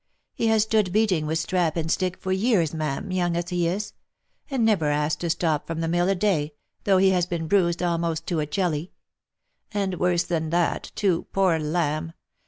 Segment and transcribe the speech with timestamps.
[0.33, 3.93] "He has stood beating with strap and stick for years, ma'am, young as he is;
[4.49, 6.53] and never asked to stop from the mill a day,
[6.85, 8.93] though he has been bruised almost to a jelly;—
[9.75, 12.13] and worse than that, too, poor lamb